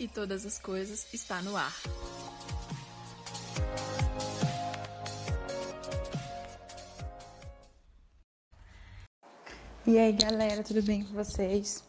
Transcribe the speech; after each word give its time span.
e 0.00 0.08
todas 0.08 0.46
as 0.46 0.58
coisas 0.58 1.06
está 1.12 1.42
no 1.42 1.54
ar. 1.54 1.76
E 9.86 9.98
aí, 9.98 10.12
galera, 10.12 10.62
tudo 10.62 10.82
bem 10.82 11.04
com 11.04 11.12
vocês? 11.12 11.84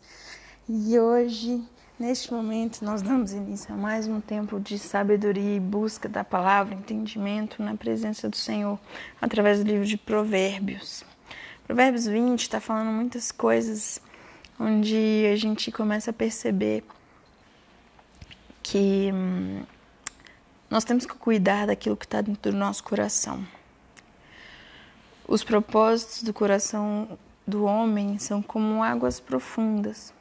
E 0.68 1.00
hoje, 1.00 1.64
neste 1.98 2.34
momento, 2.34 2.84
nós 2.84 3.02
damos 3.02 3.32
início 3.32 3.74
a 3.74 3.78
mais 3.78 4.08
um 4.08 4.20
tempo 4.20 4.60
de 4.60 4.78
sabedoria 4.78 5.56
e 5.56 5.60
busca 5.60 6.10
da 6.10 6.24
palavra, 6.24 6.76
entendimento 6.76 7.64
na 7.64 7.76
presença 7.76 8.28
do 8.28 8.36
Senhor, 8.36 8.78
através 9.22 9.60
do 9.60 9.66
livro 9.66 9.86
de 9.86 9.98
Provérbios. 9.98 11.06
Provérbios 11.66 12.08
20 12.08 12.42
está 12.42 12.60
falando 12.60 12.92
muitas 12.92 13.32
coisas 13.32 14.02
onde 14.60 15.26
a 15.32 15.36
gente 15.38 15.72
começa 15.72 16.12
a 16.12 16.14
perceber 16.14 16.84
que 18.62 19.12
hum, 19.14 19.64
nós 20.70 20.84
temos 20.84 21.06
que 21.06 21.16
cuidar 21.16 21.68
daquilo 21.68 21.98
que 21.98 22.06
está 22.06 22.22
dentro 22.22 22.52
do 22.52 22.58
nosso 22.58 22.84
coração. 22.84 23.46
Os 25.28 25.44
propósitos 25.44 26.24
do 26.24 26.34
coração 26.34 27.18
do 27.46 27.66
homem 27.66 28.18
são 28.20 28.42
como 28.42 28.84
águas 28.84 29.20
profundas. 29.20 30.14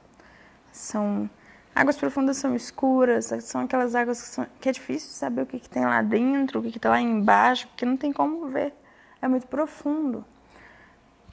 São 0.73 1.29
águas 1.75 1.97
profundas 1.97 2.37
são 2.37 2.55
escuras, 2.55 3.33
são 3.43 3.63
aquelas 3.63 3.95
águas 3.95 4.21
que, 4.21 4.29
são, 4.29 4.47
que 4.61 4.69
é 4.69 4.73
difícil 4.73 5.11
saber 5.11 5.43
o 5.43 5.47
que, 5.47 5.61
que 5.61 5.69
tem 5.69 5.85
lá 5.85 6.03
dentro, 6.03 6.61
o 6.61 6.63
que 6.63 6.77
está 6.77 6.91
lá 6.91 7.01
embaixo, 7.01 7.67
porque 7.69 7.85
não 7.85 7.97
tem 7.97 8.13
como 8.13 8.49
ver. 8.49 8.75
É 9.23 9.29
muito 9.29 9.47
profundo. 9.47 10.25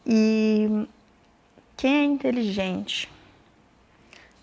E 0.06 0.88
quem 1.76 1.96
é 1.96 2.04
inteligente 2.04 3.10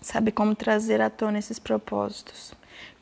sabe 0.05 0.31
como 0.31 0.53
trazer 0.53 1.01
à 1.01 1.09
tona 1.09 1.39
esses 1.39 1.57
propósitos, 1.57 2.53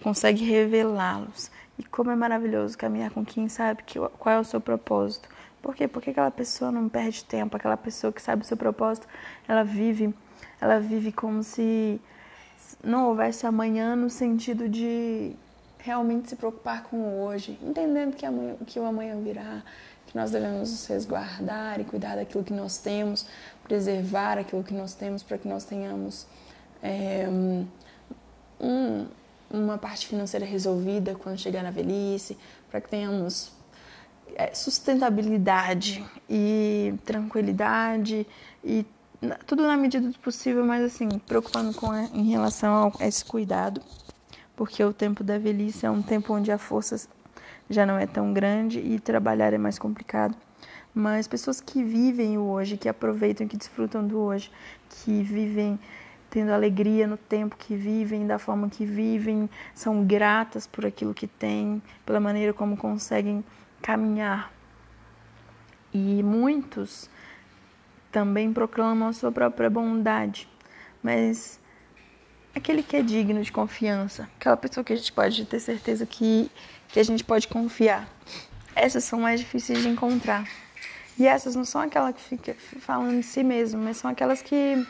consegue 0.02 0.46
revelá-los. 0.46 1.52
E 1.78 1.84
como 1.84 2.10
é 2.12 2.16
maravilhoso 2.16 2.78
caminhar 2.78 3.12
com 3.12 3.26
quem 3.26 3.50
sabe 3.50 3.84
que, 3.84 4.00
qual 4.00 4.36
é 4.36 4.40
o 4.40 4.44
seu 4.46 4.62
propósito. 4.62 5.28
Por 5.62 5.76
quê? 5.76 5.86
Porque 5.86 6.12
aquela 6.12 6.32
pessoa 6.32 6.72
não 6.72 6.88
perde 6.88 7.26
tempo, 7.26 7.58
aquela 7.58 7.76
pessoa 7.76 8.14
que 8.14 8.22
sabe 8.22 8.44
o 8.44 8.46
seu 8.46 8.56
propósito, 8.56 9.06
ela 9.46 9.64
vive, 9.64 10.16
ela 10.62 10.80
vive 10.80 11.12
como 11.12 11.44
se 11.44 12.00
não 12.82 13.10
houvesse 13.10 13.46
amanhã 13.46 13.98
no 13.98 14.10
sentido 14.10 14.70
de 14.70 15.36
realmente 15.80 16.30
se 16.30 16.38
preocupar 16.38 16.84
com 16.84 16.96
o 16.96 17.26
hoje, 17.26 17.60
entendendo 17.62 18.16
que, 18.16 18.26
amanhã, 18.26 18.56
que 18.66 18.80
o 18.80 18.86
amanhã 18.86 19.20
virá, 19.22 19.62
que 20.08 20.16
nós 20.16 20.32
devemos 20.32 20.72
nos 20.72 20.88
resguardar 20.88 21.82
e 21.82 21.84
cuidar 21.84 22.16
daquilo 22.16 22.46
que 22.46 22.54
nós 22.54 22.78
temos, 22.78 23.26
preservar 23.66 24.38
aquilo 24.38 24.64
que 24.64 24.74
nós 24.74 24.94
temos 24.94 25.22
para 25.22 25.38
que 25.38 25.50
nós 25.50 25.66
tenhamos 25.66 26.26
é, 26.84 27.26
um, 28.60 29.08
uma 29.50 29.78
parte 29.78 30.06
financeira 30.06 30.46
resolvida 30.46 31.16
quando 31.16 31.38
chegar 31.38 31.64
na 31.64 31.72
velhice, 31.72 32.38
para 32.70 32.82
que 32.82 32.90
tenhamos 32.90 33.54
é, 34.36 34.54
sustentabilidade 34.54 36.04
e 36.30 36.94
tranquilidade 37.06 38.28
e 38.64 38.86
tudo 39.46 39.64
na 39.64 39.78
medida 39.78 40.10
do 40.10 40.20
possível, 40.20 40.66
mas 40.66 40.84
assim, 40.84 41.08
preocupando 41.20 41.74
com 41.74 41.96
em 41.96 42.30
relação 42.30 42.92
a 43.00 43.08
esse 43.08 43.24
cuidado, 43.24 43.82
porque 44.54 44.84
o 44.84 44.92
tempo 44.92 45.24
da 45.24 45.38
velhice 45.38 45.86
é 45.86 45.90
um 45.90 46.02
tempo 46.02 46.34
onde 46.34 46.52
a 46.52 46.58
força 46.58 47.08
já 47.70 47.86
não 47.86 47.98
é 47.98 48.06
tão 48.06 48.34
grande 48.34 48.80
e 48.80 49.00
trabalhar 49.00 49.54
é 49.54 49.58
mais 49.58 49.80
complicado. 49.80 50.36
Mas 50.94 51.28
pessoas 51.28 51.60
que 51.62 51.84
vivem 51.84 52.38
o 52.38 52.44
hoje, 52.44 52.78
que 52.78 52.90
aproveitam, 52.90 53.48
que 53.48 53.58
desfrutam 53.58 54.06
do 54.06 54.20
hoje, 54.20 54.52
que 54.90 55.24
vivem 55.24 55.80
tendo 56.34 56.52
alegria 56.52 57.06
no 57.06 57.16
tempo 57.16 57.56
que 57.56 57.76
vivem, 57.76 58.26
da 58.26 58.40
forma 58.40 58.68
que 58.68 58.84
vivem, 58.84 59.48
são 59.76 60.04
gratas 60.04 60.66
por 60.66 60.84
aquilo 60.84 61.14
que 61.14 61.28
têm, 61.28 61.80
pela 62.04 62.20
maneira 62.20 62.52
como 62.52 62.76
conseguem 62.76 63.46
caminhar. 63.84 64.52
E 65.94 66.24
muitos 66.24 67.08
também 68.12 68.52
proclamam 68.52 69.10
a 69.10 69.14
sua 69.14 69.32
própria 69.32 69.70
bondade, 69.70 70.50
mas 71.04 71.60
aquele 72.56 72.82
que 72.82 72.98
é 72.98 73.04
digno 73.04 73.44
de 73.44 73.52
confiança, 73.52 74.28
aquela 74.40 74.58
pessoa 74.58 74.84
que 74.84 74.92
a 74.92 74.96
gente 74.96 75.14
pode 75.14 75.46
ter 75.46 75.60
certeza 75.60 76.04
que, 76.04 76.50
que 76.88 77.00
a 77.00 77.04
gente 77.04 77.24
pode 77.24 77.48
confiar, 77.48 78.10
essas 78.76 79.04
são 79.04 79.20
mais 79.20 79.40
difíceis 79.40 79.84
de 79.84 79.88
encontrar. 79.88 80.50
E 81.16 81.28
essas 81.28 81.56
não 81.56 81.64
são 81.64 81.80
aquelas 81.80 82.16
que 82.16 82.22
fica 82.24 82.56
falando 82.80 83.18
de 83.18 83.24
si 83.24 83.44
mesmo, 83.44 83.80
mas 83.84 83.98
são 83.98 84.10
aquelas 84.10 84.42
que 84.42 84.84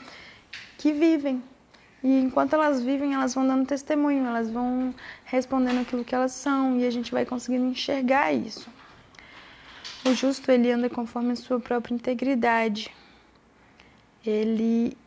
que 0.77 0.91
vivem. 0.91 1.41
E 2.03 2.19
enquanto 2.19 2.53
elas 2.53 2.81
vivem, 2.81 3.13
elas 3.13 3.33
vão 3.33 3.47
dando 3.47 3.65
testemunho, 3.65 4.25
elas 4.25 4.49
vão 4.49 4.93
respondendo 5.23 5.81
aquilo 5.81 6.03
que 6.03 6.13
elas 6.13 6.33
são 6.33 6.77
e 6.77 6.85
a 6.85 6.91
gente 6.91 7.11
vai 7.11 7.25
conseguindo 7.25 7.65
enxergar 7.65 8.33
isso. 8.33 8.69
O 10.05 10.13
justo 10.13 10.51
ele 10.51 10.69
anda 10.69 10.89
conforme 10.89 11.31
a 11.31 11.35
sua 11.37 11.61
própria 11.61 11.93
integridade. 11.95 12.93
Ele 14.25 14.97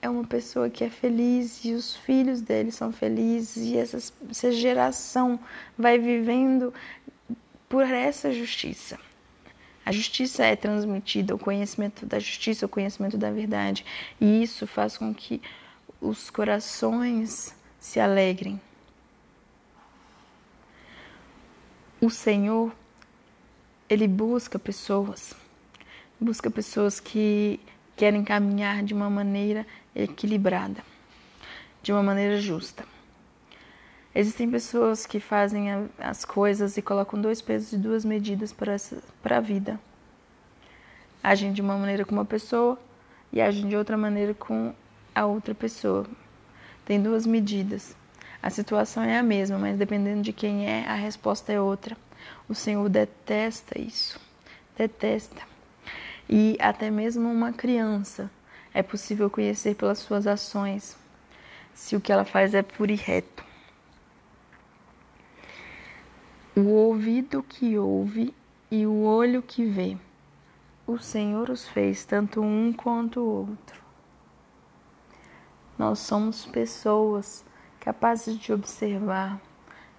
é 0.00 0.08
uma 0.08 0.24
pessoa 0.24 0.70
que 0.70 0.84
é 0.84 0.90
feliz 0.90 1.64
e 1.64 1.72
os 1.72 1.96
filhos 1.96 2.40
dele 2.40 2.70
são 2.70 2.92
felizes 2.92 3.64
e 3.64 3.76
essa, 3.76 3.96
essa 4.30 4.52
geração 4.52 5.38
vai 5.76 5.98
vivendo 5.98 6.72
por 7.68 7.82
essa 7.82 8.32
justiça. 8.32 8.98
A 9.86 9.92
justiça 9.92 10.44
é 10.44 10.56
transmitida, 10.56 11.32
o 11.32 11.38
conhecimento 11.38 12.04
da 12.04 12.18
justiça, 12.18 12.66
o 12.66 12.68
conhecimento 12.68 13.16
da 13.16 13.30
verdade. 13.30 13.86
E 14.20 14.42
isso 14.42 14.66
faz 14.66 14.98
com 14.98 15.14
que 15.14 15.40
os 16.00 16.28
corações 16.28 17.54
se 17.78 18.00
alegrem. 18.00 18.60
O 22.00 22.10
Senhor, 22.10 22.74
Ele 23.88 24.08
busca 24.08 24.58
pessoas, 24.58 25.36
busca 26.20 26.50
pessoas 26.50 26.98
que 26.98 27.60
querem 27.94 28.24
caminhar 28.24 28.82
de 28.82 28.92
uma 28.92 29.08
maneira 29.08 29.64
equilibrada, 29.94 30.82
de 31.80 31.92
uma 31.92 32.02
maneira 32.02 32.40
justa. 32.40 32.84
Existem 34.18 34.50
pessoas 34.50 35.04
que 35.04 35.20
fazem 35.20 35.90
as 35.98 36.24
coisas 36.24 36.78
e 36.78 36.80
colocam 36.80 37.20
dois 37.20 37.42
pesos 37.42 37.74
e 37.74 37.76
duas 37.76 38.02
medidas 38.02 38.50
para, 38.50 39.36
a 39.36 39.40
vida. 39.40 39.78
Agem 41.22 41.52
de 41.52 41.60
uma 41.60 41.76
maneira 41.76 42.02
com 42.02 42.14
uma 42.14 42.24
pessoa 42.24 42.78
e 43.30 43.42
agem 43.42 43.68
de 43.68 43.76
outra 43.76 43.94
maneira 43.94 44.32
com 44.32 44.72
a 45.14 45.26
outra 45.26 45.54
pessoa. 45.54 46.06
Tem 46.86 46.98
duas 46.98 47.26
medidas. 47.26 47.94
A 48.42 48.48
situação 48.48 49.02
é 49.02 49.18
a 49.18 49.22
mesma, 49.22 49.58
mas 49.58 49.76
dependendo 49.76 50.22
de 50.22 50.32
quem 50.32 50.66
é, 50.66 50.86
a 50.86 50.94
resposta 50.94 51.52
é 51.52 51.60
outra. 51.60 51.94
O 52.48 52.54
Senhor 52.54 52.88
detesta 52.88 53.78
isso. 53.78 54.18
Detesta. 54.78 55.42
E 56.26 56.56
até 56.58 56.90
mesmo 56.90 57.30
uma 57.30 57.52
criança 57.52 58.30
é 58.72 58.82
possível 58.82 59.28
conhecer 59.28 59.74
pelas 59.74 59.98
suas 59.98 60.26
ações 60.26 60.96
se 61.74 61.94
o 61.94 62.00
que 62.00 62.10
ela 62.10 62.24
faz 62.24 62.54
é 62.54 62.62
puro 62.62 62.90
e 62.90 62.96
reto. 62.96 63.45
O 66.58 66.70
ouvido 66.70 67.42
que 67.42 67.76
ouve 67.76 68.34
e 68.70 68.86
o 68.86 69.02
olho 69.02 69.42
que 69.42 69.66
vê. 69.66 69.98
O 70.86 70.96
Senhor 70.96 71.50
os 71.50 71.68
fez 71.68 72.06
tanto 72.06 72.40
um 72.40 72.72
quanto 72.72 73.20
o 73.20 73.48
outro. 73.50 73.82
Nós 75.78 75.98
somos 75.98 76.46
pessoas 76.46 77.44
capazes 77.78 78.38
de 78.38 78.54
observar, 78.54 79.38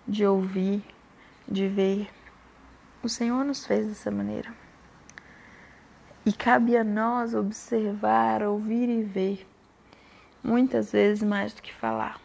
de 0.07 0.25
ouvir, 0.25 0.81
de 1.47 1.67
ver. 1.67 2.09
O 3.03 3.09
Senhor 3.09 3.45
nos 3.45 3.63
fez 3.63 3.85
dessa 3.85 4.09
maneira. 4.09 4.51
E 6.25 6.33
cabe 6.33 6.75
a 6.75 6.83
nós 6.83 7.35
observar, 7.35 8.41
ouvir 8.41 8.89
e 8.89 9.03
ver, 9.03 9.47
muitas 10.43 10.91
vezes 10.91 11.21
mais 11.21 11.53
do 11.53 11.61
que 11.61 11.71
falar, 11.71 12.19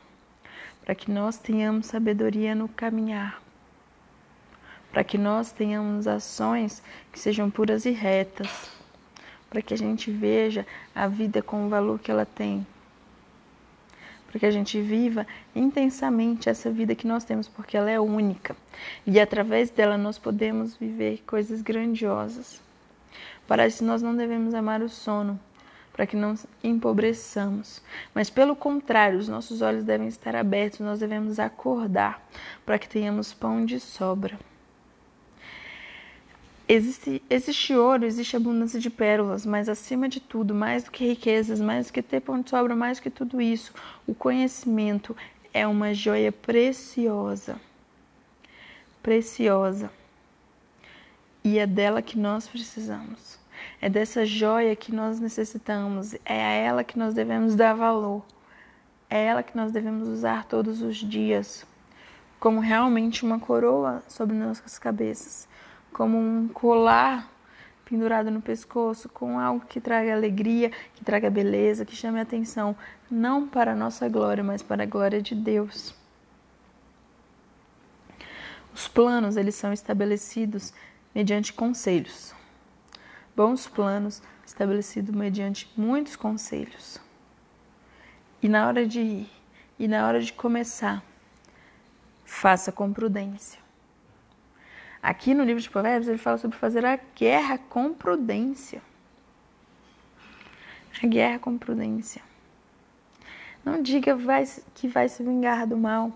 para 0.83 0.95
que 0.95 1.11
nós 1.11 1.37
tenhamos 1.37 1.87
sabedoria 1.87 2.55
no 2.55 2.67
caminhar 2.67 3.42
para 4.93 5.03
que 5.03 5.17
nós 5.17 5.51
tenhamos 5.51 6.07
ações 6.07 6.83
que 7.11 7.19
sejam 7.19 7.51
puras 7.51 7.87
e 7.87 7.91
retas, 7.91 8.71
para 9.49 9.63
que 9.63 9.73
a 9.73 9.79
gente 9.79 10.11
veja 10.11 10.67
a 10.95 11.09
vida 11.09 11.43
com 11.43 11.67
o 11.67 11.69
valor 11.69 11.99
que 11.99 12.11
ela 12.11 12.27
tem, 12.27 12.67
para 14.29 14.39
que 14.39 14.47
a 14.47 14.51
gente 14.51 14.81
viva 14.81 15.27
intensamente 15.57 16.49
essa 16.49 16.71
vida 16.71 16.95
que 16.95 17.07
nós 17.07 17.25
temos, 17.25 17.49
porque 17.49 17.77
ela 17.77 17.91
é 17.91 17.99
única 17.99 18.55
e 19.07 19.19
através 19.19 19.71
dela 19.71 19.97
nós 19.97 20.19
podemos 20.19 20.77
viver 20.77 21.23
coisas 21.27 21.63
grandiosas. 21.63 22.61
Para 23.47 23.67
isso, 23.67 23.85
nós 23.85 24.03
não 24.03 24.15
devemos 24.15 24.55
amar 24.55 24.81
o 24.83 24.89
sono, 24.89 25.39
para 25.93 26.07
que 26.07 26.17
não 26.17 26.35
empobreçamos. 26.65 27.83
Mas, 28.15 28.31
pelo 28.31 28.57
contrário, 28.57 29.19
os 29.19 29.29
nossos 29.29 29.61
olhos 29.61 29.85
devem 29.85 30.09
estar 30.09 30.35
abertos, 30.35 30.81
nós 30.81 31.01
devemos 31.01 31.39
acordar 31.39 32.27
para 32.65 32.79
que 32.79 32.89
tenhamos 32.89 33.35
pão 33.35 33.67
de 33.67 33.79
sobra. 33.79 34.39
Existe, 36.75 37.23
existe 37.29 37.75
ouro, 37.75 38.07
existe 38.07 38.35
abundância 38.35 38.81
de 38.81 38.89
pérolas, 38.89 39.45
mas 39.45 39.69
acima 39.69 40.09
de 40.09 40.19
tudo, 40.19 40.55
mais 40.55 40.83
do 40.83 40.91
que 40.91 41.07
riquezas, 41.07 41.61
mais 41.61 41.89
do 41.89 41.93
que 41.93 42.01
ter 42.01 42.21
pão 42.21 42.41
de 42.41 42.49
sobra, 42.49 42.75
mais 42.75 42.97
do 42.97 43.03
que 43.03 43.11
tudo 43.11 43.43
isso, 43.43 43.75
o 44.07 44.15
conhecimento 44.15 45.15
é 45.53 45.67
uma 45.67 45.93
joia 45.93 46.33
preciosa. 46.33 47.61
Preciosa. 49.03 49.91
E 51.45 51.59
é 51.59 51.67
dela 51.67 52.01
que 52.01 52.19
nós 52.19 52.49
precisamos. 52.49 53.39
É 53.79 53.91
dessa 53.91 54.25
joia 54.25 54.75
que 54.75 54.95
nós 54.95 55.21
necessitamos. 55.21 56.15
É 56.25 56.43
a 56.43 56.53
ela 56.53 56.83
que 56.83 56.99
nós 56.99 57.13
devemos 57.13 57.55
dar 57.55 57.75
valor. 57.75 58.25
É 59.11 59.23
ela 59.27 59.43
que 59.43 59.55
nós 59.55 59.73
devemos 59.73 60.09
usar 60.09 60.47
todos 60.47 60.81
os 60.81 60.97
dias. 60.97 61.67
Como 62.41 62.61
realmente 62.61 63.27
uma 63.27 63.39
coroa 63.39 64.03
sobre 64.09 64.35
nossas 64.35 64.79
cabeças. 64.79 65.47
Como 65.93 66.19
um 66.19 66.49
colar 66.49 67.31
pendurado 67.85 68.31
no 68.31 68.41
pescoço, 68.41 69.09
com 69.09 69.39
algo 69.39 69.67
que 69.67 69.81
traga 69.81 70.15
alegria, 70.15 70.71
que 70.95 71.05
traga 71.05 71.29
beleza, 71.29 71.85
que 71.85 71.95
chame 71.95 72.19
a 72.19 72.23
atenção, 72.23 72.75
não 73.11 73.47
para 73.47 73.73
a 73.73 73.77
nossa 73.77 74.09
glória, 74.09 74.43
mas 74.43 74.63
para 74.63 74.85
a 74.85 74.87
glória 74.87 75.21
de 75.21 75.35
Deus. 75.35 75.95
Os 78.75 78.89
planos, 78.89 79.37
eles 79.37 79.55
são 79.55 79.73
estabelecidos 79.73 80.73
mediante 81.15 81.53
conselhos. 81.53 82.35
Bons 83.37 83.69
planos 83.69 84.23
estabelecidos 84.47 85.15
mediante 85.15 85.71
muitos 85.77 86.17
conselhos. 86.17 86.99
E 88.43 88.49
na 88.49 88.67
hora 88.67 88.87
de 88.87 89.01
ir, 89.01 89.31
e 89.79 89.87
na 89.87 90.07
hora 90.07 90.21
de 90.21 90.33
começar, 90.33 91.03
faça 92.25 92.73
com 92.73 92.93
prudência. 92.93 93.62
Aqui 95.03 95.35
no 95.35 95.43
livro 95.43 95.61
de 95.61 95.69
Provérbios 95.69 96.09
ele 96.09 96.19
fala 96.19 96.39
sobre 96.39 96.57
fazer 96.57 96.87
a 96.87 96.97
guerra 97.17 97.59
com 97.59 97.93
prudência. 97.93 98.81
A 101.03 101.07
guerra 101.07 101.41
com 101.41 101.59
prudência. 101.59 102.23
Não 103.65 103.83
diga 103.83 104.17
que 104.75 104.89
vai 104.89 105.09
se 105.09 105.23
vingar 105.23 105.67
do 105.67 105.77
mal. 105.77 106.13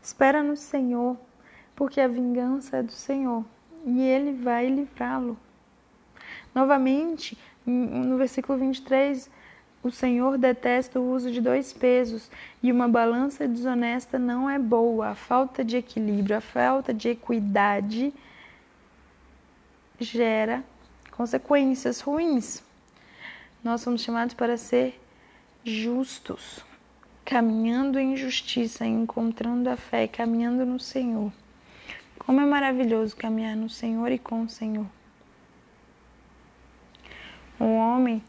Espera 0.00 0.42
no 0.42 0.56
Senhor, 0.56 1.18
porque 1.76 2.00
a 2.00 2.08
vingança 2.08 2.78
é 2.78 2.82
do 2.82 2.92
Senhor 2.92 3.44
e 3.84 4.00
ele 4.00 4.32
vai 4.32 4.68
livrá-lo. 4.68 5.38
Novamente, 6.54 7.38
no 7.66 8.16
versículo 8.16 8.58
23, 8.58 9.30
o 9.84 9.90
Senhor 9.90 10.38
detesta 10.38 10.98
o 10.98 11.12
uso 11.12 11.30
de 11.30 11.42
dois 11.42 11.70
pesos 11.70 12.30
e 12.62 12.72
uma 12.72 12.88
balança 12.88 13.46
desonesta 13.46 14.18
não 14.18 14.48
é 14.48 14.58
boa. 14.58 15.08
A 15.08 15.14
falta 15.14 15.62
de 15.62 15.76
equilíbrio, 15.76 16.38
a 16.38 16.40
falta 16.40 16.94
de 16.94 17.10
equidade 17.10 18.10
gera 20.00 20.64
consequências 21.10 22.00
ruins. 22.00 22.64
Nós 23.62 23.82
somos 23.82 24.00
chamados 24.00 24.34
para 24.34 24.56
ser 24.56 24.98
justos, 25.62 26.64
caminhando 27.22 27.98
em 27.98 28.16
justiça, 28.16 28.86
encontrando 28.86 29.68
a 29.68 29.76
fé, 29.76 30.08
caminhando 30.08 30.64
no 30.64 30.80
Senhor. 30.80 31.30
Como 32.18 32.40
é 32.40 32.46
maravilhoso 32.46 33.14
caminhar 33.14 33.54
no 33.54 33.68
Senhor 33.68 34.10
e 34.10 34.18
com 34.18 34.44
o 34.44 34.48
Senhor. 34.48 34.86
O 37.60 37.66
homem 37.66 38.22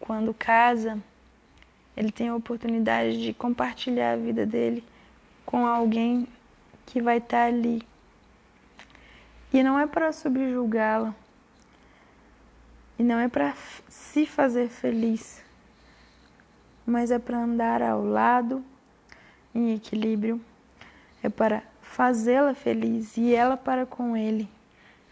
quando 0.00 0.32
casa, 0.32 0.98
ele 1.96 2.12
tem 2.12 2.28
a 2.28 2.34
oportunidade 2.36 3.20
de 3.20 3.32
compartilhar 3.32 4.12
a 4.12 4.16
vida 4.16 4.46
dele 4.46 4.84
com 5.44 5.66
alguém 5.66 6.28
que 6.86 7.02
vai 7.02 7.18
estar 7.18 7.46
ali. 7.46 7.82
E 9.52 9.62
não 9.62 9.78
é 9.78 9.86
para 9.86 10.12
subjugá-la. 10.12 11.14
E 12.98 13.02
não 13.02 13.18
é 13.18 13.28
para 13.28 13.54
se 13.88 14.26
fazer 14.26 14.68
feliz. 14.68 15.42
Mas 16.86 17.10
é 17.10 17.18
para 17.18 17.38
andar 17.38 17.82
ao 17.82 18.04
lado 18.04 18.64
em 19.54 19.74
equilíbrio. 19.74 20.40
É 21.22 21.28
para 21.28 21.62
fazê-la 21.80 22.54
feliz 22.54 23.16
e 23.16 23.34
ela 23.34 23.56
para 23.56 23.86
com 23.86 24.16
ele. 24.16 24.48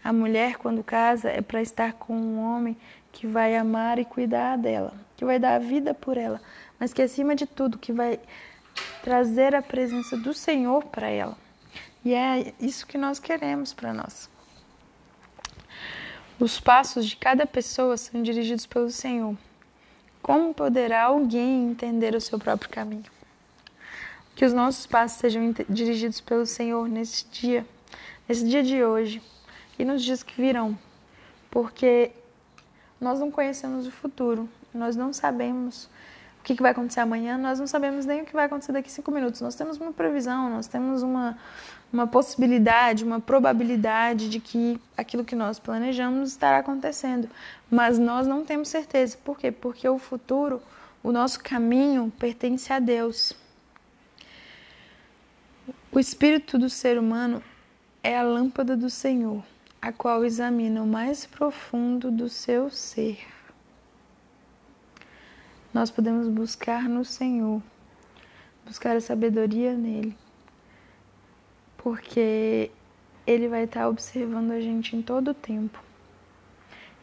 A 0.03 0.13
mulher, 0.13 0.57
quando 0.57 0.83
casa, 0.83 1.29
é 1.29 1.41
para 1.41 1.61
estar 1.61 1.93
com 1.93 2.15
um 2.15 2.39
homem 2.39 2.77
que 3.17 3.25
vai 3.25 3.55
amar 3.55 3.97
e 3.97 4.05
cuidar 4.05 4.59
dela, 4.59 4.93
que 5.15 5.25
vai 5.25 5.39
dar 5.39 5.55
a 5.55 5.59
vida 5.59 5.91
por 5.91 6.17
ela, 6.17 6.39
mas 6.79 6.93
que 6.93 7.01
acima 7.01 7.35
de 7.35 7.47
tudo 7.47 7.79
que 7.79 7.91
vai 7.91 8.19
trazer 9.01 9.55
a 9.55 9.61
presença 9.61 10.15
do 10.15 10.35
Senhor 10.35 10.85
para 10.85 11.09
ela. 11.09 11.35
E 12.05 12.13
é 12.13 12.53
isso 12.59 12.85
que 12.85 12.95
nós 12.95 13.17
queremos 13.17 13.73
para 13.73 13.91
nós. 13.91 14.29
Os 16.39 16.59
passos 16.59 17.07
de 17.07 17.15
cada 17.15 17.47
pessoa 17.47 17.97
são 17.97 18.21
dirigidos 18.21 18.67
pelo 18.67 18.91
Senhor. 18.91 19.35
Como 20.21 20.53
poderá 20.53 21.05
alguém 21.05 21.71
entender 21.71 22.13
o 22.13 22.21
seu 22.21 22.37
próprio 22.37 22.69
caminho? 22.69 23.09
Que 24.35 24.45
os 24.45 24.53
nossos 24.53 24.85
passos 24.85 25.17
sejam 25.17 25.55
dirigidos 25.67 26.21
pelo 26.21 26.45
Senhor 26.45 26.87
nesse 26.87 27.25
dia, 27.31 27.65
nesse 28.29 28.47
dia 28.47 28.61
de 28.61 28.83
hoje 28.83 29.23
e 29.79 29.83
nos 29.83 30.03
dias 30.03 30.21
que 30.21 30.39
virão, 30.39 30.77
porque 31.49 32.11
nós 32.99 33.19
não 33.19 33.29
conhecemos 33.29 33.85
o 33.85 33.91
futuro, 33.91 34.49
nós 34.73 34.95
não 34.95 35.13
sabemos 35.13 35.89
o 36.39 36.43
que 36.43 36.61
vai 36.61 36.71
acontecer 36.71 36.99
amanhã, 36.99 37.37
nós 37.37 37.59
não 37.59 37.67
sabemos 37.67 38.05
nem 38.05 38.21
o 38.21 38.25
que 38.25 38.33
vai 38.33 38.45
acontecer 38.45 38.71
daqui 38.71 38.91
cinco 38.91 39.11
minutos. 39.11 39.41
Nós 39.41 39.55
temos 39.55 39.77
uma 39.77 39.91
previsão, 39.91 40.49
nós 40.49 40.67
temos 40.67 41.03
uma, 41.03 41.37
uma 41.91 42.07
possibilidade, 42.07 43.03
uma 43.03 43.19
probabilidade 43.19 44.29
de 44.29 44.39
que 44.39 44.79
aquilo 44.95 45.25
que 45.25 45.35
nós 45.35 45.59
planejamos 45.59 46.29
estará 46.31 46.59
acontecendo, 46.59 47.29
mas 47.69 47.99
nós 47.99 48.25
não 48.25 48.43
temos 48.43 48.69
certeza. 48.69 49.17
Por 49.23 49.37
quê? 49.37 49.51
Porque 49.51 49.87
o 49.87 49.99
futuro, 49.99 50.61
o 51.03 51.11
nosso 51.11 51.39
caminho 51.41 52.11
pertence 52.17 52.71
a 52.71 52.79
Deus. 52.79 53.33
O 55.91 55.99
espírito 55.99 56.57
do 56.57 56.69
ser 56.69 56.97
humano 56.97 57.43
é 58.01 58.17
a 58.17 58.23
lâmpada 58.23 58.75
do 58.75 58.89
Senhor 58.89 59.43
a 59.81 59.91
qual 59.91 60.25
examina 60.25 60.81
o 60.81 60.87
mais 60.87 61.25
profundo 61.25 62.11
do 62.11 62.27
seu 62.27 62.69
ser. 62.69 63.19
Nós 65.73 65.91
podemos 65.91 66.27
buscar 66.27 66.89
no 66.89 67.05
Senhor, 67.05 67.61
buscar 68.65 68.95
a 68.95 69.01
sabedoria 69.01 69.73
nele, 69.73 70.17
porque 71.77 72.71
ele 73.25 73.47
vai 73.47 73.65
estar 73.65 73.87
observando 73.87 74.51
a 74.51 74.59
gente 74.59 74.95
em 74.95 75.01
todo 75.01 75.31
o 75.31 75.33
tempo. 75.33 75.83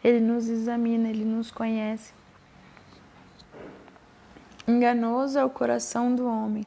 Ele 0.02 0.20
nos 0.20 0.48
examina, 0.48 1.08
ele 1.08 1.24
nos 1.24 1.50
conhece. 1.50 2.12
Enganoso 4.66 5.38
é 5.38 5.44
o 5.44 5.50
coração 5.50 6.14
do 6.14 6.26
homem, 6.26 6.66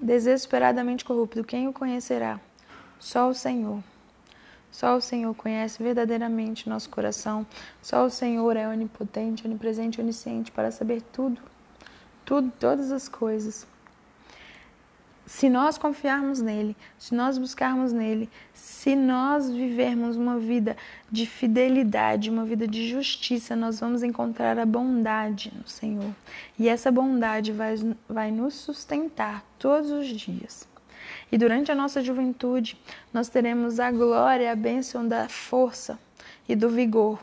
desesperadamente 0.00 1.04
corrupto. 1.04 1.44
Quem 1.44 1.68
o 1.68 1.72
conhecerá? 1.72 2.40
Só 2.98 3.28
o 3.28 3.34
Senhor. 3.34 3.82
Só 4.70 4.96
o 4.96 5.00
Senhor 5.00 5.34
conhece 5.34 5.82
verdadeiramente 5.82 6.68
nosso 6.68 6.90
coração. 6.90 7.46
Só 7.80 8.04
o 8.04 8.10
Senhor 8.10 8.56
é 8.56 8.68
onipotente, 8.68 9.46
onipresente, 9.46 10.00
onisciente 10.00 10.52
para 10.52 10.70
saber 10.70 11.02
tudo, 11.12 11.40
tudo, 12.24 12.52
todas 12.58 12.92
as 12.92 13.08
coisas. 13.08 13.66
Se 15.26 15.50
nós 15.50 15.76
confiarmos 15.76 16.40
nele, 16.40 16.76
se 16.96 17.12
nós 17.12 17.36
buscarmos 17.36 17.92
nele, 17.92 18.30
se 18.54 18.94
nós 18.94 19.50
vivermos 19.50 20.16
uma 20.16 20.38
vida 20.38 20.76
de 21.10 21.26
fidelidade, 21.26 22.30
uma 22.30 22.44
vida 22.44 22.68
de 22.68 22.88
justiça, 22.88 23.56
nós 23.56 23.80
vamos 23.80 24.04
encontrar 24.04 24.56
a 24.56 24.64
bondade 24.64 25.52
no 25.56 25.66
Senhor. 25.66 26.14
E 26.56 26.68
essa 26.68 26.92
bondade 26.92 27.50
vai, 27.50 27.74
vai 28.08 28.30
nos 28.30 28.54
sustentar 28.54 29.44
todos 29.58 29.90
os 29.90 30.06
dias. 30.06 30.68
E 31.30 31.36
durante 31.36 31.72
a 31.72 31.74
nossa 31.74 32.02
juventude, 32.02 32.78
nós 33.12 33.28
teremos 33.28 33.80
a 33.80 33.90
glória, 33.90 34.52
a 34.52 34.56
bênção 34.56 35.06
da 35.06 35.28
força 35.28 35.98
e 36.48 36.54
do 36.54 36.68
vigor. 36.68 37.18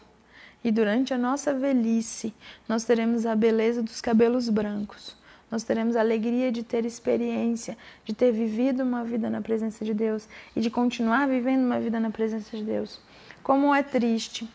E 0.63 0.71
durante 0.71 1.13
a 1.13 1.17
nossa 1.17 1.53
velhice, 1.53 2.33
nós 2.67 2.83
teremos 2.83 3.25
a 3.25 3.35
beleza 3.35 3.81
dos 3.81 4.01
cabelos 4.01 4.49
brancos. 4.49 5.15
Nós 5.49 5.63
teremos 5.63 5.95
a 5.95 5.99
alegria 5.99 6.51
de 6.51 6.63
ter 6.63 6.85
experiência, 6.85 7.77
de 8.03 8.13
ter 8.13 8.31
vivido 8.31 8.81
uma 8.81 9.03
vida 9.03 9.29
na 9.29 9.41
presença 9.41 9.85
de 9.85 9.93
Deus 9.93 10.27
e 10.55 10.61
de 10.61 10.69
continuar 10.69 11.27
vivendo 11.27 11.63
uma 11.63 11.79
vida 11.79 11.99
na 11.99 12.09
presença 12.09 12.57
de 12.57 12.63
Deus. 12.63 12.99
Como 13.43 13.73
é 13.73 13.83
triste 13.83 14.49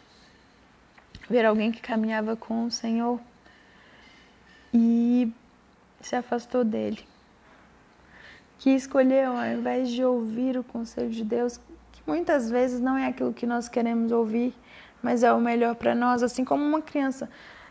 ver 1.28 1.44
alguém 1.44 1.70
que 1.70 1.80
caminhava 1.80 2.34
com 2.36 2.64
o 2.64 2.70
Senhor 2.70 3.20
e 4.72 5.30
se 6.00 6.16
afastou 6.16 6.64
dele 6.64 7.04
que 8.58 8.70
escolheu, 8.70 9.36
ao 9.36 9.46
invés 9.46 9.88
de 9.88 10.04
ouvir 10.04 10.58
o 10.58 10.64
conselho 10.64 11.10
de 11.10 11.24
Deus, 11.24 11.58
que 11.92 12.02
muitas 12.06 12.50
vezes 12.50 12.80
não 12.80 12.96
é 12.96 13.06
aquilo 13.06 13.32
que 13.32 13.46
nós 13.46 13.68
queremos 13.68 14.12
ouvir, 14.12 14.54
mas 15.02 15.22
é 15.22 15.32
o 15.32 15.40
melhor 15.40 15.76
para 15.76 15.94
nós, 15.94 16.22
assim 16.22 16.44
como 16.44 16.62
uma 16.64 16.82
criança 16.82 17.28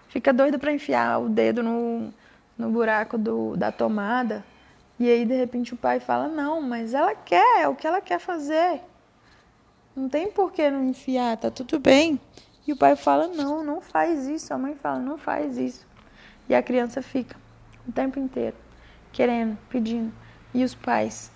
fica 0.07 0.33
doida 0.33 0.57
para 0.57 0.71
enfiar 0.71 1.19
o 1.19 1.29
dedo 1.29 1.61
no, 1.61 2.13
no 2.57 2.69
buraco 2.69 3.17
do, 3.17 3.55
da 3.55 3.71
tomada, 3.71 4.43
e 4.99 5.09
aí 5.09 5.25
de 5.25 5.35
repente 5.35 5.73
o 5.73 5.77
pai 5.77 5.99
fala: 5.99 6.27
Não, 6.27 6.61
mas 6.61 6.93
ela 6.93 7.13
quer, 7.13 7.61
é 7.61 7.67
o 7.67 7.75
que 7.75 7.85
ela 7.85 8.01
quer 8.01 8.19
fazer. 8.19 8.81
Não 9.95 10.09
tem 10.09 10.31
por 10.31 10.51
que 10.51 10.69
não 10.69 10.83
enfiar, 10.83 11.37
tá 11.37 11.51
tudo 11.51 11.79
bem. 11.79 12.19
E 12.67 12.73
o 12.73 12.77
pai 12.77 12.95
fala: 12.95 13.27
Não, 13.27 13.63
não 13.63 13.79
faz 13.79 14.27
isso. 14.27 14.53
A 14.53 14.57
mãe 14.57 14.75
fala: 14.75 14.99
Não 14.99 15.17
faz 15.17 15.57
isso. 15.57 15.85
E 16.49 16.55
a 16.55 16.63
criança 16.63 17.01
fica 17.01 17.35
o 17.87 17.91
tempo 17.91 18.19
inteiro 18.19 18.55
querendo, 19.11 19.57
pedindo. 19.69 20.11
E 20.57 20.63
os 20.63 20.73
pais 20.73 21.31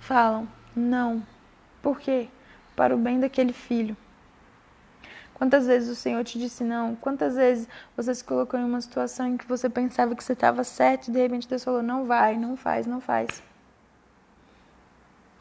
falam: 0.00 0.46
não. 0.76 1.26
Por 1.80 1.98
quê? 1.98 2.28
Para 2.76 2.94
o 2.94 2.98
bem 2.98 3.18
daquele 3.18 3.54
filho. 3.54 3.96
Quantas 5.32 5.66
vezes 5.66 5.88
o 5.88 5.94
Senhor 5.94 6.22
te 6.22 6.38
disse 6.38 6.62
não? 6.62 6.94
Quantas 6.94 7.36
vezes 7.36 7.66
você 7.96 8.14
se 8.14 8.22
colocou 8.22 8.60
em 8.60 8.64
uma 8.64 8.82
situação 8.82 9.28
em 9.28 9.38
que 9.38 9.46
você 9.46 9.70
pensava 9.70 10.14
que 10.14 10.22
você 10.22 10.34
estava 10.34 10.62
certo 10.62 11.08
e 11.08 11.10
de 11.10 11.18
repente 11.18 11.48
Deus 11.48 11.64
falou: 11.64 11.82
não 11.82 12.04
vai, 12.04 12.36
não 12.36 12.54
faz, 12.54 12.86
não 12.86 13.00
faz. 13.00 13.42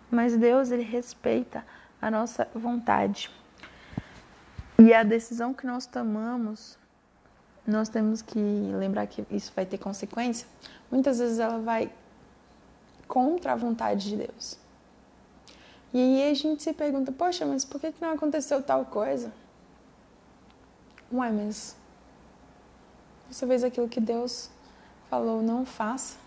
Mas 0.09 0.37
Deus, 0.37 0.71
ele 0.71 0.83
respeita 0.83 1.65
a 2.01 2.09
nossa 2.09 2.47
vontade. 2.55 3.29
E 4.79 4.93
a 4.93 5.03
decisão 5.03 5.53
que 5.53 5.67
nós 5.67 5.85
tomamos, 5.85 6.79
nós 7.67 7.89
temos 7.89 8.21
que 8.21 8.39
lembrar 8.39 9.07
que 9.07 9.25
isso 9.29 9.51
vai 9.53 9.65
ter 9.65 9.77
consequência. 9.77 10.47
Muitas 10.89 11.19
vezes 11.19 11.39
ela 11.39 11.59
vai 11.59 11.91
contra 13.15 13.53
a 13.53 13.55
vontade 13.55 14.09
de 14.09 14.17
Deus. 14.17 14.57
E 15.93 15.97
aí 15.97 16.31
a 16.31 16.33
gente 16.33 16.61
se 16.61 16.73
pergunta, 16.73 17.13
poxa, 17.13 17.45
mas 17.45 17.63
por 17.63 17.79
que 17.79 17.93
não 18.01 18.09
aconteceu 18.09 18.61
tal 18.61 18.83
coisa? 18.83 19.31
Ué, 21.13 21.31
mas 21.31 21.77
você 23.31 23.47
fez 23.47 23.63
aquilo 23.63 23.87
que 23.87 24.01
Deus 24.01 24.49
falou, 25.09 25.41
não 25.41 25.65
faça. 25.65 26.17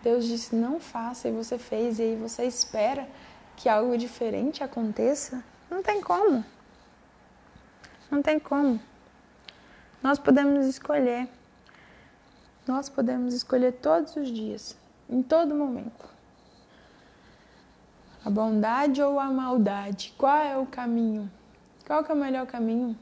Deus 0.00 0.24
disse, 0.26 0.54
não 0.54 0.78
faça, 0.78 1.28
e 1.28 1.32
você 1.32 1.58
fez, 1.58 1.98
e 1.98 2.02
aí 2.02 2.16
você 2.16 2.44
espera 2.44 3.08
que 3.56 3.68
algo 3.68 3.98
diferente 3.98 4.62
aconteça? 4.62 5.42
Não 5.68 5.82
tem 5.82 6.00
como. 6.00 6.44
Não 8.08 8.22
tem 8.22 8.38
como. 8.38 8.78
Nós 10.00 10.20
podemos 10.20 10.66
escolher. 10.66 11.28
Nós 12.64 12.88
podemos 12.88 13.34
escolher 13.34 13.72
todos 13.72 14.14
os 14.14 14.28
dias, 14.28 14.76
em 15.08 15.22
todo 15.22 15.54
momento. 15.54 16.08
A 18.24 18.30
bondade 18.30 19.02
ou 19.02 19.20
a 19.20 19.26
maldade? 19.26 20.14
Qual 20.16 20.36
é 20.36 20.56
o 20.56 20.66
caminho? 20.66 21.30
Qual 21.86 22.02
é 22.02 22.12
o 22.12 22.16
melhor 22.16 22.46
caminho? 22.46 22.96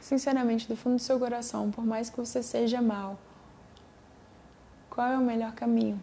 Sinceramente, 0.00 0.66
do 0.66 0.74
fundo 0.74 0.96
do 0.96 1.02
seu 1.02 1.18
coração, 1.18 1.70
por 1.70 1.84
mais 1.84 2.08
que 2.08 2.16
você 2.16 2.42
seja 2.42 2.80
mal, 2.80 3.18
qual 4.88 5.08
é 5.08 5.18
o 5.18 5.20
melhor 5.20 5.52
caminho? 5.52 6.02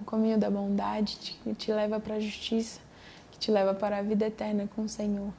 O 0.00 0.04
caminho 0.04 0.38
da 0.38 0.48
bondade 0.48 1.16
que 1.16 1.54
te 1.54 1.72
leva 1.72 1.98
para 1.98 2.14
a 2.14 2.20
justiça, 2.20 2.80
que 3.32 3.38
te 3.38 3.50
leva 3.50 3.74
para 3.74 3.98
a 3.98 4.02
vida 4.02 4.26
eterna 4.26 4.68
com 4.76 4.82
o 4.82 4.88
Senhor. 4.88 5.32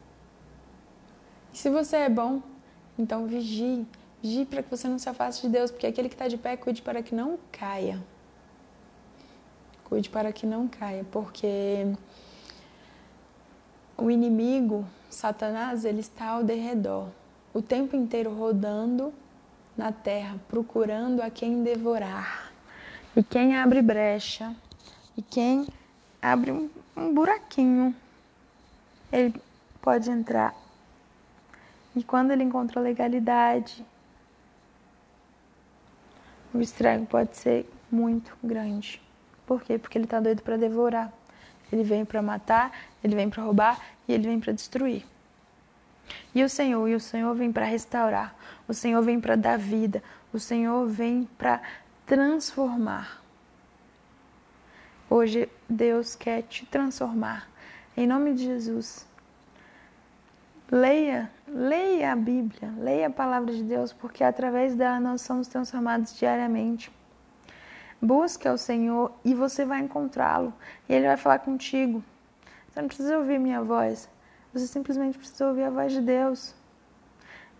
E 1.53 1.57
se 1.57 1.69
você 1.69 1.95
é 1.95 2.09
bom, 2.09 2.41
então 2.97 3.25
vigie, 3.25 3.87
vigie 4.21 4.45
para 4.45 4.63
que 4.63 4.69
você 4.69 4.87
não 4.87 4.99
se 4.99 5.09
afaste 5.09 5.47
de 5.47 5.53
Deus, 5.53 5.71
porque 5.71 5.87
aquele 5.87 6.09
que 6.09 6.15
está 6.15 6.27
de 6.27 6.37
pé, 6.37 6.57
cuide 6.57 6.81
para 6.81 7.01
que 7.01 7.13
não 7.13 7.37
caia. 7.51 8.01
Cuide 9.83 10.09
para 10.09 10.31
que 10.31 10.45
não 10.45 10.67
caia, 10.67 11.05
porque 11.11 11.85
o 13.97 14.09
inimigo, 14.09 14.85
Satanás, 15.09 15.85
ele 15.85 15.99
está 16.01 16.27
ao 16.27 16.43
derredor, 16.43 17.07
o 17.53 17.61
tempo 17.61 17.95
inteiro 17.95 18.33
rodando 18.33 19.13
na 19.75 19.91
terra, 19.91 20.37
procurando 20.47 21.21
a 21.21 21.29
quem 21.29 21.63
devorar. 21.63 22.51
E 23.15 23.23
quem 23.23 23.57
abre 23.57 23.81
brecha, 23.81 24.55
e 25.17 25.21
quem 25.21 25.67
abre 26.21 26.51
um, 26.51 26.69
um 26.95 27.13
buraquinho, 27.13 27.95
ele 29.11 29.33
pode 29.81 30.11
entrar 30.11 30.53
e 31.95 32.03
quando 32.03 32.31
ele 32.31 32.43
encontra 32.43 32.79
legalidade, 32.79 33.85
o 36.53 36.61
estrago 36.61 37.05
pode 37.05 37.37
ser 37.37 37.69
muito 37.91 38.35
grande. 38.43 39.01
Por 39.45 39.61
quê? 39.61 39.77
Porque 39.77 39.97
ele 39.97 40.05
está 40.05 40.19
doido 40.19 40.41
para 40.41 40.57
devorar. 40.57 41.11
Ele 41.71 41.83
vem 41.83 42.03
para 42.03 42.21
matar, 42.21 42.71
ele 43.03 43.15
vem 43.15 43.29
para 43.29 43.43
roubar 43.43 43.79
e 44.07 44.13
ele 44.13 44.27
vem 44.27 44.39
para 44.39 44.53
destruir. 44.53 45.05
E 46.33 46.43
o 46.43 46.49
Senhor, 46.49 46.87
e 46.87 46.95
o 46.95 46.99
Senhor 46.99 47.33
vem 47.35 47.51
para 47.51 47.65
restaurar. 47.65 48.35
O 48.67 48.73
Senhor 48.73 49.01
vem 49.01 49.19
para 49.19 49.35
dar 49.35 49.57
vida. 49.57 50.03
O 50.33 50.39
Senhor 50.39 50.87
vem 50.87 51.27
para 51.37 51.61
transformar. 52.05 53.21
Hoje 55.09 55.49
Deus 55.67 56.15
quer 56.15 56.43
te 56.43 56.65
transformar. 56.65 57.47
Em 57.97 58.07
nome 58.07 58.33
de 58.33 58.45
Jesus. 58.45 59.08
Leia, 60.71 61.31
leia 61.47 62.11
a 62.11 62.15
Bíblia, 62.15 62.71
leia 62.77 63.07
a 63.07 63.09
palavra 63.09 63.51
de 63.51 63.63
Deus, 63.63 63.91
porque 63.91 64.23
através 64.23 64.75
dela 64.75 64.99
nós 64.99 65.21
somos 65.23 65.47
transformados 65.47 66.15
diariamente. 66.15 66.91
Busque 67.99 68.47
ao 68.47 68.55
Senhor 68.55 69.11
e 69.25 69.33
você 69.33 69.65
vai 69.65 69.79
encontrá-lo. 69.79 70.53
E 70.87 70.93
Ele 70.93 71.07
vai 71.07 71.17
falar 71.17 71.39
contigo. 71.39 72.03
Você 72.67 72.81
não 72.81 72.87
precisa 72.87 73.17
ouvir 73.17 73.39
minha 73.39 73.63
voz. 73.63 74.07
Você 74.53 74.67
simplesmente 74.67 75.17
precisa 75.17 75.47
ouvir 75.47 75.63
a 75.63 75.71
voz 75.71 75.91
de 75.91 76.01
Deus. 76.01 76.53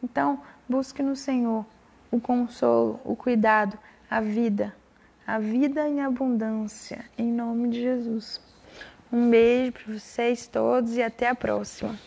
Então, 0.04 0.42
busque 0.68 1.02
no 1.02 1.16
Senhor 1.16 1.66
o 2.12 2.22
consolo, 2.22 3.00
o 3.04 3.16
cuidado, 3.16 3.78
a 4.10 4.22
vida. 4.22 4.76
A 5.26 5.40
vida 5.40 5.90
em 5.90 6.02
abundância. 6.02 7.04
Em 7.18 7.32
nome 7.32 7.70
de 7.70 7.82
Jesus. 7.82 8.40
Um 9.12 9.32
beijo 9.32 9.72
para 9.72 9.94
vocês 9.94 10.46
todos 10.46 10.96
e 10.96 11.02
até 11.02 11.28
a 11.28 11.34
próxima. 11.34 11.98